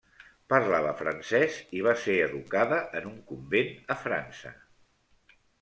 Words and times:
Parlava 0.53 0.93
francès 1.01 1.59
i 1.79 1.83
va 1.89 1.93
ser 2.05 2.17
educada 2.29 2.81
en 3.01 3.07
un 3.13 3.23
convent 3.33 3.73
a 3.97 4.01
França. 4.07 4.57